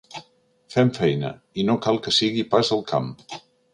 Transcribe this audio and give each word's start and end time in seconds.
Fem 0.75 0.87
feina, 0.99 1.29
i 1.63 1.67
no 1.67 1.77
cal 1.87 2.01
que 2.07 2.15
sigui 2.21 2.47
pas 2.55 2.73
al 2.77 2.87
camp. 2.93 3.13